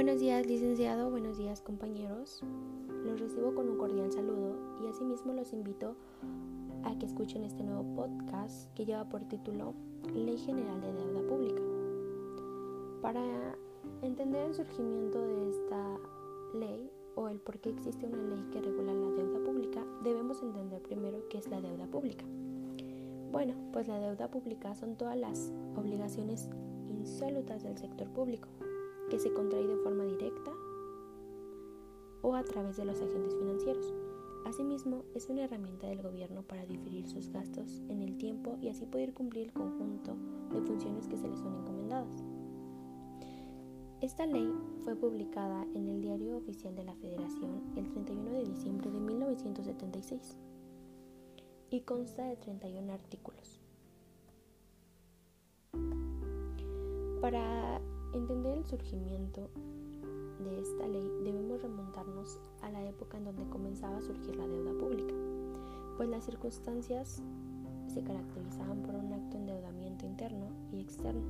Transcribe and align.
Buenos 0.00 0.18
días, 0.18 0.46
licenciado. 0.46 1.10
Buenos 1.10 1.36
días, 1.36 1.60
compañeros. 1.60 2.42
Los 3.04 3.20
recibo 3.20 3.54
con 3.54 3.68
un 3.68 3.76
cordial 3.76 4.10
saludo 4.10 4.56
y 4.82 4.86
asimismo 4.86 5.34
los 5.34 5.52
invito 5.52 5.94
a 6.84 6.98
que 6.98 7.04
escuchen 7.04 7.44
este 7.44 7.62
nuevo 7.62 7.84
podcast 7.94 8.72
que 8.72 8.86
lleva 8.86 9.06
por 9.10 9.28
título 9.28 9.74
Ley 10.14 10.38
General 10.38 10.80
de 10.80 10.94
Deuda 10.94 11.20
Pública. 11.28 11.60
Para 13.02 13.22
entender 14.00 14.46
el 14.46 14.54
surgimiento 14.54 15.20
de 15.20 15.50
esta 15.50 15.98
ley 16.54 16.90
o 17.14 17.28
el 17.28 17.38
por 17.38 17.58
qué 17.58 17.68
existe 17.68 18.06
una 18.06 18.22
ley 18.22 18.42
que 18.52 18.62
regula 18.62 18.94
la 18.94 19.10
deuda 19.10 19.44
pública, 19.44 19.84
debemos 20.02 20.40
entender 20.40 20.80
primero 20.80 21.28
qué 21.28 21.36
es 21.36 21.48
la 21.50 21.60
deuda 21.60 21.86
pública. 21.88 22.24
Bueno, 23.32 23.52
pues 23.70 23.86
la 23.86 23.98
deuda 23.98 24.30
pública 24.30 24.74
son 24.74 24.96
todas 24.96 25.18
las 25.18 25.52
obligaciones 25.76 26.48
insólutas 26.88 27.64
del 27.64 27.76
sector 27.76 28.08
público 28.08 28.48
que 29.10 29.18
se 29.18 29.32
contrae 29.32 29.66
de 29.66 29.76
forma 29.76 30.04
directa 30.04 30.52
o 32.22 32.34
a 32.34 32.44
través 32.44 32.76
de 32.76 32.84
los 32.84 33.00
agentes 33.00 33.34
financieros. 33.34 33.92
Asimismo, 34.46 35.04
es 35.14 35.28
una 35.28 35.44
herramienta 35.44 35.88
del 35.88 36.00
gobierno 36.00 36.42
para 36.42 36.64
diferir 36.64 37.06
sus 37.06 37.28
gastos 37.30 37.82
en 37.88 38.00
el 38.00 38.16
tiempo 38.16 38.56
y 38.62 38.68
así 38.68 38.86
poder 38.86 39.12
cumplir 39.12 39.48
el 39.48 39.52
conjunto 39.52 40.16
de 40.52 40.62
funciones 40.62 41.08
que 41.08 41.18
se 41.18 41.28
le 41.28 41.36
son 41.36 41.54
encomendadas. 41.56 42.24
Esta 44.00 44.24
ley 44.24 44.50
fue 44.82 44.96
publicada 44.96 45.66
en 45.74 45.88
el 45.88 46.00
Diario 46.00 46.38
Oficial 46.38 46.74
de 46.74 46.84
la 46.84 46.94
Federación 46.94 47.74
el 47.76 47.90
31 47.90 48.30
de 48.30 48.44
diciembre 48.44 48.90
de 48.90 48.98
1976 48.98 50.36
y 51.68 51.80
consta 51.82 52.24
de 52.24 52.36
31 52.36 52.92
artículos. 52.92 53.60
Para 57.20 57.82
entender 58.12 58.58
el 58.58 58.64
surgimiento 58.64 59.48
de 60.44 60.60
esta 60.60 60.86
ley 60.88 61.08
debemos 61.22 61.62
remontarnos 61.62 62.38
a 62.62 62.70
la 62.70 62.84
época 62.88 63.18
en 63.18 63.24
donde 63.24 63.48
comenzaba 63.48 63.98
a 63.98 64.02
surgir 64.02 64.36
la 64.36 64.46
deuda 64.46 64.72
pública, 64.78 65.14
pues 65.96 66.08
las 66.08 66.24
circunstancias 66.24 67.22
se 67.92 68.02
caracterizaban 68.02 68.82
por 68.82 68.94
un 68.94 69.12
acto 69.12 69.36
de 69.36 69.38
endeudamiento 69.38 70.06
interno 70.06 70.46
y 70.72 70.80
externo, 70.80 71.22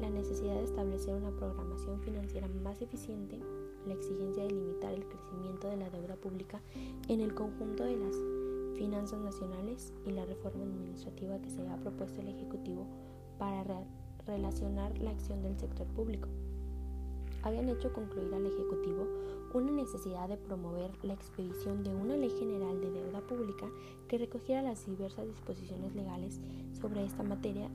la 0.00 0.10
necesidad 0.10 0.54
de 0.54 0.64
establecer 0.64 1.14
una 1.14 1.30
programación 1.30 2.00
financiera 2.00 2.48
más 2.62 2.80
eficiente, 2.80 3.40
la 3.86 3.94
exigencia 3.94 4.44
de 4.44 4.50
limitar 4.50 4.92
el 4.92 5.06
crecimiento 5.06 5.68
de 5.68 5.76
la 5.76 5.90
deuda 5.90 6.16
pública 6.16 6.60
en 7.08 7.20
el 7.20 7.34
conjunto 7.34 7.84
de 7.84 7.96
las 7.96 8.16
finanzas 8.76 9.20
nacionales 9.20 9.92
y 10.04 10.10
la 10.10 10.24
reforma 10.24 10.64
administrativa 10.64 11.38
que 11.38 11.50
se 11.50 11.66
ha 11.68 11.76
propuesto 11.76 12.20
el 12.20 12.28
Ejecutivo 12.28 12.86
para 13.38 13.64
relacionar 14.26 14.96
la 14.98 15.10
acción 15.10 15.42
del 15.42 15.58
sector 15.58 15.86
público. 15.88 16.28
Habían 17.42 17.68
hecho 17.68 17.92
concluir 17.92 18.32
al 18.32 18.46
Ejecutivo 18.46 19.06
una 19.52 19.70
necesidad 19.70 20.28
de 20.28 20.36
promover 20.36 20.90
la 21.02 21.12
expedición 21.12 21.84
de 21.84 21.94
una 21.94 22.16
ley 22.16 22.30
general 22.30 22.80
de 22.80 22.90
deuda 22.90 23.20
pública 23.20 23.66
que 24.08 24.18
recogiera 24.18 24.62
las 24.62 24.86
diversas 24.86 25.26
disposiciones 25.26 25.94
legales 25.94 26.40
sobre 26.72 27.04
esta 27.04 27.22
materia 27.22 27.68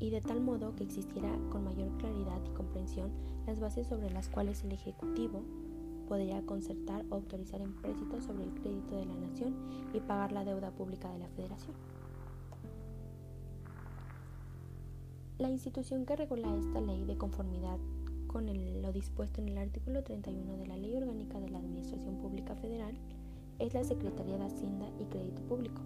y 0.00 0.10
de 0.10 0.20
tal 0.20 0.40
modo 0.40 0.74
que 0.74 0.84
existiera 0.84 1.30
con 1.50 1.64
mayor 1.64 1.96
claridad 1.98 2.40
y 2.44 2.54
comprensión 2.54 3.12
las 3.46 3.60
bases 3.60 3.86
sobre 3.86 4.10
las 4.10 4.28
cuales 4.28 4.64
el 4.64 4.72
Ejecutivo 4.72 5.42
podría 6.08 6.44
concertar 6.44 7.04
o 7.10 7.14
autorizar 7.14 7.60
empréstitos 7.60 8.24
sobre 8.24 8.44
el 8.44 8.54
crédito 8.54 8.96
de 8.96 9.06
la 9.06 9.14
nación 9.14 9.54
y 9.92 10.00
pagar 10.00 10.32
la 10.32 10.44
deuda 10.44 10.70
pública 10.70 11.10
de 11.12 11.18
la 11.18 11.28
Federación. 11.28 11.74
La 15.36 15.50
institución 15.50 16.06
que 16.06 16.14
regula 16.14 16.56
esta 16.56 16.80
ley 16.80 17.04
de 17.04 17.16
conformidad 17.16 17.80
con 18.28 18.46
lo 18.46 18.92
dispuesto 18.92 19.40
en 19.40 19.48
el 19.48 19.58
artículo 19.58 20.04
31 20.04 20.58
de 20.58 20.66
la 20.68 20.76
Ley 20.76 20.94
Orgánica 20.94 21.40
de 21.40 21.50
la 21.50 21.58
Administración 21.58 22.18
Pública 22.18 22.54
Federal 22.54 22.94
es 23.58 23.74
la 23.74 23.82
Secretaría 23.82 24.38
de 24.38 24.44
Hacienda 24.44 24.86
y 25.00 25.06
Crédito 25.06 25.42
Público. 25.42 25.82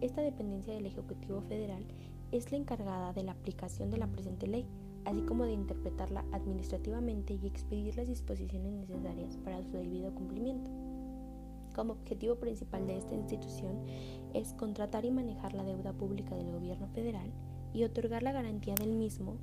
Esta 0.00 0.20
dependencia 0.20 0.74
del 0.74 0.86
Ejecutivo 0.86 1.40
Federal 1.40 1.84
es 2.30 2.52
la 2.52 2.58
encargada 2.58 3.12
de 3.12 3.24
la 3.24 3.32
aplicación 3.32 3.90
de 3.90 3.96
la 3.96 4.06
presente 4.06 4.46
ley, 4.46 4.64
así 5.04 5.22
como 5.22 5.44
de 5.44 5.54
interpretarla 5.54 6.24
administrativamente 6.30 7.34
y 7.34 7.48
expedir 7.48 7.96
las 7.96 8.06
disposiciones 8.06 8.72
necesarias 8.74 9.36
para 9.38 9.60
su 9.64 9.72
debido 9.72 10.14
cumplimiento. 10.14 10.70
Como 11.74 11.94
objetivo 11.94 12.36
principal 12.36 12.86
de 12.86 12.98
esta 12.98 13.16
institución 13.16 13.84
es 14.34 14.52
contratar 14.52 15.04
y 15.04 15.10
manejar 15.10 15.52
la 15.54 15.64
deuda 15.64 15.92
pública 15.94 16.36
del 16.36 16.52
gobierno 16.52 16.86
federal 16.86 17.32
y 17.72 17.84
otorgar 17.84 18.22
la 18.22 18.32
garantía 18.32 18.74
del 18.74 18.94
mismo 18.94 19.36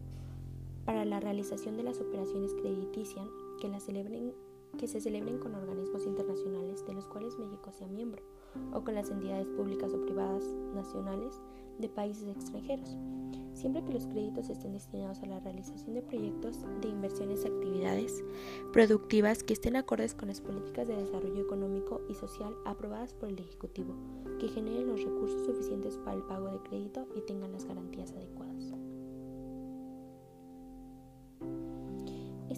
para 0.85 1.03
la 1.03 1.19
realización 1.19 1.77
de 1.77 1.83
las 1.83 1.99
operaciones 1.99 2.53
crediticias 2.53 3.27
que, 3.59 4.87
se 4.87 4.99
celebren 5.01 5.39
con 5.39 5.55
organismos 5.55 6.05
internacionales 6.05 6.85
de 6.85 6.93
los 6.93 7.07
cuales 7.07 7.37
México 7.39 7.71
sea 7.71 7.87
miembro 7.87 8.21
o 8.73 8.83
con 8.83 8.93
las 8.93 9.09
entidades 9.09 9.47
públicas 9.47 9.91
o 9.93 10.01
privadas 10.01 10.43
nacionales 10.75 11.41
de 11.79 11.89
países 11.89 12.27
extranjeros, 12.27 12.95
siempre 13.53 13.83
que 13.83 13.93
los 13.93 14.05
créditos 14.07 14.49
estén 14.49 14.73
destinados 14.73 15.19
a 15.19 15.25
la 15.25 15.39
realización 15.39 15.93
de 15.93 16.01
proyectos 16.01 16.59
de 16.81 16.89
inversiones 16.89 17.43
y 17.43 17.47
actividades 17.47 18.23
productivas 18.71 19.43
que 19.43 19.53
estén 19.53 19.75
acordes 19.75 20.13
con 20.13 20.27
las 20.27 20.41
políticas 20.41 20.87
de 20.87 20.95
desarrollo 20.95 21.41
económico 21.41 22.01
y 22.09 22.15
social 22.15 22.55
aprobadas 22.65 23.13
por 23.13 23.29
el 23.29 23.39
Ejecutivo, 23.39 23.95
que 24.39 24.49
generen 24.49 24.87
los 24.87 25.03
recursos 25.03 25.45
suficientes 25.45 25.97
para 25.97 26.17
el 26.17 26.23
pago 26.23 26.49
de 26.49 26.59
crédito 26.59 27.07
y 27.15 27.21
tengan 27.21 27.51
las 27.51 27.65
garantías 27.65 28.13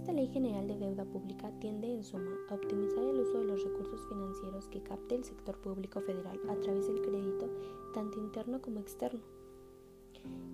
Esta 0.07 0.22
Ley 0.22 0.29
General 0.29 0.66
de 0.66 0.78
Deuda 0.78 1.03
Pública 1.03 1.51
tiende, 1.59 1.94
en 1.94 2.01
suma, 2.01 2.31
a 2.50 2.53
optimizar 2.53 3.03
el 3.03 3.19
uso 3.19 3.40
de 3.40 3.44
los 3.44 3.62
recursos 3.62 4.07
financieros 4.07 4.69
que 4.69 4.81
capte 4.81 5.16
el 5.16 5.25
sector 5.25 5.57
público 5.59 6.00
federal 6.00 6.40
a 6.47 6.56
través 6.62 6.88
del 6.88 7.01
crédito, 7.01 7.50
tanto 7.94 8.17
interno 8.17 8.62
como 8.62 8.79
externo. 8.79 9.19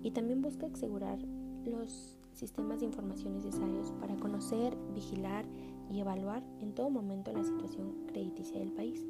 Y 0.02 0.10
también 0.10 0.42
busca 0.42 0.66
asegurar 0.66 1.20
los 1.64 2.18
sistemas 2.32 2.80
de 2.80 2.86
información 2.86 3.34
necesarios 3.34 3.92
para 4.00 4.16
conocer, 4.16 4.76
vigilar 4.92 5.46
y 5.88 6.00
evaluar 6.00 6.42
en 6.60 6.74
todo 6.74 6.90
momento 6.90 7.32
la 7.32 7.44
situación 7.44 8.08
crediticia 8.08 8.58
del 8.58 8.72
país, 8.72 9.06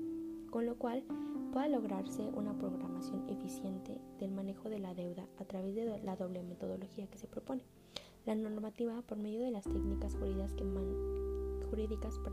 con 0.51 0.67
lo 0.67 0.77
cual 0.77 1.05
pueda 1.55 1.69
lograrse 1.69 2.23
una 2.35 2.53
programación 2.59 3.27
eficiente 3.31 3.99
del 4.21 4.33
manejo 4.33 4.69
de 4.69 4.81
la 4.81 4.93
deuda 4.93 5.27
a 5.39 5.47
través 5.47 5.75
de 5.75 6.03
la 6.03 6.17
doble 6.17 6.43
metodología 6.43 7.07
que 7.07 7.17
se 7.17 7.29
propone. 7.29 7.63
La 8.27 8.35
normativa 8.35 9.03
por 9.03 9.19
medio 9.19 9.43
de 9.43 9.51
las 9.51 9.65
técnicas 9.65 10.17
jurídicas 11.71 12.19
que, 12.19 12.31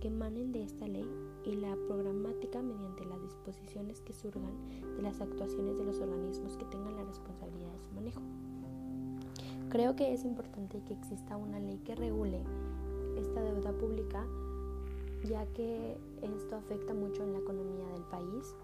que 0.00 0.08
emanen 0.08 0.50
de 0.52 0.64
esta 0.64 0.88
ley 0.88 1.06
y 1.44 1.56
la 1.56 1.76
programática 1.86 2.62
mediante 2.62 3.04
las 3.04 3.22
disposiciones 3.22 4.00
que 4.00 4.12
surgan 4.12 4.52
de 4.96 5.02
las 5.02 5.20
actuaciones 5.20 5.76
de 5.78 5.84
los 5.84 6.00
organismos 6.00 6.56
que 6.56 6.64
tengan 6.64 6.96
la 6.96 7.04
responsabilidad 7.04 7.72
de 7.72 7.80
su 7.80 7.92
manejo. 7.92 8.22
Creo 9.68 9.94
que 9.94 10.12
es 10.12 10.24
importante 10.24 10.82
que 10.84 10.94
exista 10.94 11.36
una 11.36 11.60
ley 11.60 11.78
que 11.84 11.94
regule 11.94 12.42
esta 13.16 13.42
deuda 13.42 13.72
pública 13.72 14.26
ya 15.28 15.46
que 15.54 15.96
esto 16.22 16.56
afecta 16.56 16.94
mucho 16.94 17.22
en 17.22 17.34
la 17.34 17.38
economía 17.38 17.86
del 17.92 18.02
país 18.04 18.54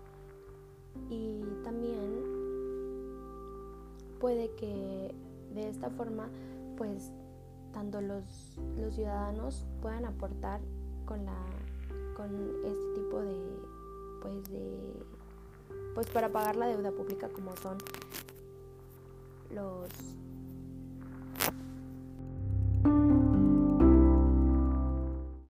y 1.10 1.42
también 1.62 2.22
puede 4.18 4.50
que 4.52 5.14
de 5.54 5.68
esta 5.68 5.90
forma 5.90 6.28
pues 6.76 7.12
tanto 7.72 8.00
los, 8.00 8.58
los 8.78 8.94
ciudadanos 8.94 9.66
puedan 9.82 10.04
aportar 10.04 10.60
con 11.04 11.24
la 11.24 11.44
con 12.16 12.30
este 12.64 12.94
tipo 12.94 13.20
de 13.20 13.36
pues 14.22 14.50
de 14.50 15.04
pues 15.94 16.06
para 16.08 16.30
pagar 16.30 16.56
la 16.56 16.66
deuda 16.66 16.90
pública 16.90 17.28
como 17.28 17.56
son 17.56 17.78
los 19.50 19.88